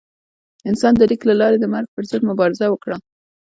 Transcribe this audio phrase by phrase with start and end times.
[0.69, 2.97] انسان د لیک له لارې د مرګ پر ضد مبارزه وکړه.